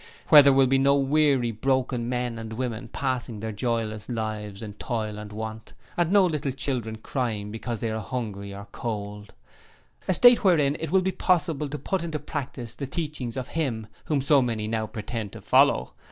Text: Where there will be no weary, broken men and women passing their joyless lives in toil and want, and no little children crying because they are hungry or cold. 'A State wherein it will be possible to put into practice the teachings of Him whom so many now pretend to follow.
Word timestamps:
Where 0.29 0.41
there 0.41 0.51
will 0.51 0.65
be 0.65 0.79
no 0.79 0.95
weary, 0.95 1.51
broken 1.51 2.09
men 2.09 2.39
and 2.39 2.53
women 2.53 2.87
passing 2.87 3.39
their 3.39 3.51
joyless 3.51 4.09
lives 4.09 4.63
in 4.63 4.73
toil 4.73 5.19
and 5.19 5.31
want, 5.31 5.75
and 5.95 6.11
no 6.11 6.25
little 6.25 6.51
children 6.51 6.95
crying 6.95 7.51
because 7.51 7.81
they 7.81 7.91
are 7.91 7.99
hungry 7.99 8.51
or 8.51 8.65
cold. 8.71 9.33
'A 10.07 10.15
State 10.15 10.43
wherein 10.43 10.75
it 10.79 10.89
will 10.89 11.03
be 11.03 11.11
possible 11.11 11.69
to 11.69 11.77
put 11.77 12.03
into 12.03 12.17
practice 12.17 12.73
the 12.73 12.87
teachings 12.87 13.37
of 13.37 13.49
Him 13.49 13.85
whom 14.05 14.23
so 14.23 14.41
many 14.41 14.67
now 14.67 14.87
pretend 14.87 15.33
to 15.33 15.41
follow. 15.41 15.93